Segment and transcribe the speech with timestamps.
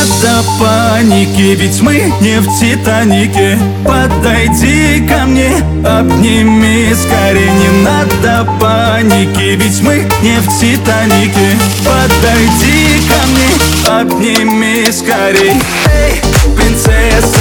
[0.00, 3.58] надо паники, ведь мы не в Титанике.
[3.84, 5.50] Подойди ко мне,
[5.84, 7.50] обними скорее.
[7.52, 11.56] Не надо паники, ведь мы не в Титанике.
[11.84, 13.50] Подойди ко мне,
[14.00, 15.52] обними скорей
[15.92, 16.22] Эй,
[16.56, 17.39] принцесса,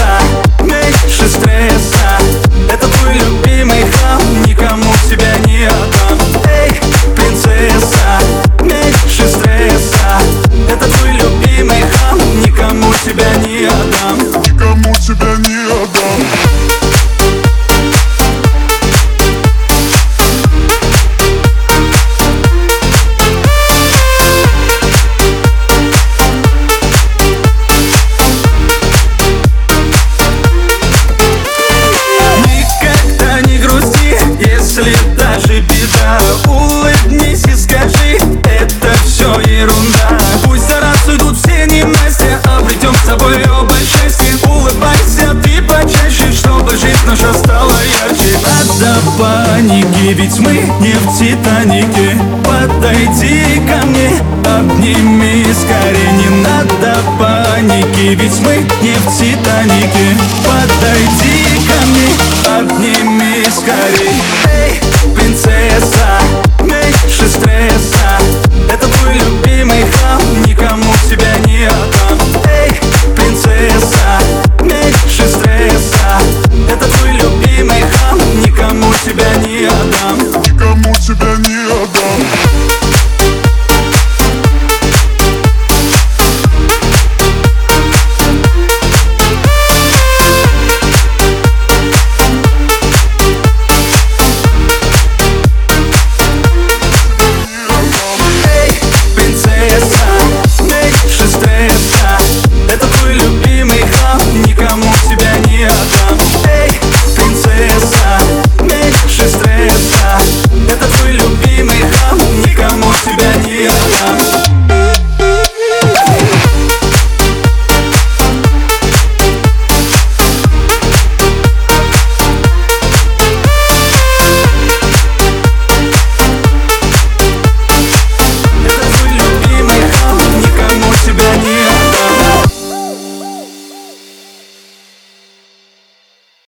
[47.10, 52.18] наша стала ярче Надо паники, ведь мы не в Титанике.
[52.44, 54.10] Подойди ко мне,
[54.46, 56.12] обними скорее.
[56.18, 60.18] Не надо паники, ведь мы не в Титанике.
[60.46, 64.09] Подойди ко мне, обними скорей